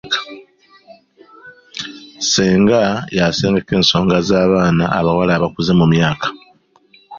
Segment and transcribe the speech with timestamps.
[2.23, 2.81] Ssenga
[3.17, 6.27] y'asengeka ensonga z'abaana abawala abakuze mu myaka.